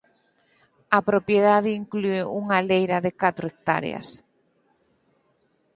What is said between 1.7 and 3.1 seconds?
inclúe unha leira